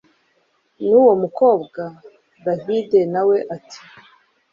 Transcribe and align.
nuwo 0.87 1.13
mukobwa! 1.23 1.83
davide 2.45 2.99
nawe 3.13 3.37
ati 3.55 3.79